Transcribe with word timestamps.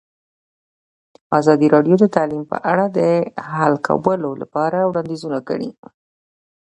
ازادي 1.39 1.67
راډیو 1.75 1.95
د 1.99 2.05
تعلیم 2.15 2.43
په 2.51 2.57
اړه 2.71 2.85
د 2.97 2.99
حل 3.53 3.73
کولو 3.87 4.29
لپاره 4.41 4.77
وړاندیزونه 4.89 5.39
کړي. 5.47 5.69